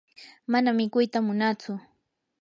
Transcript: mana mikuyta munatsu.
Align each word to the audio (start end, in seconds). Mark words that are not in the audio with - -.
mana 0.51 0.69
mikuyta 0.77 1.17
munatsu. 1.27 1.71